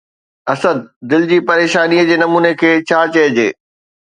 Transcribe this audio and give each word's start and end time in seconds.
اسد! 0.53 0.79
دل 1.09 1.21
جي 1.31 1.37
پريشانيءَ 1.49 2.07
جي 2.09 2.15
نموني 2.23 2.51
کي 2.63 2.71
ڇا 2.87 2.99
چئجي؟ 3.13 3.47